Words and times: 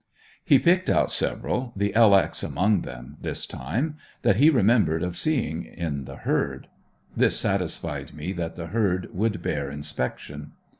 He 0.43 0.57
picked 0.57 0.89
out 0.89 1.11
several, 1.11 1.73
the 1.75 1.93
"L 1.93 2.15
X." 2.15 2.41
among 2.41 2.81
them, 2.81 3.17
this 3.21 3.45
time, 3.45 3.97
that 4.23 4.37
he 4.37 4.49
remembered 4.49 5.03
of 5.03 5.15
seeing 5.15 5.63
in 5.63 6.05
the 6.05 6.15
herd. 6.15 6.67
This 7.15 7.39
satisfied 7.39 8.11
me 8.15 8.33
that 8.33 8.55
the 8.55 8.65
herd 8.65 9.09
would 9.13 9.43
bear 9.43 9.69
inspection. 9.69 10.53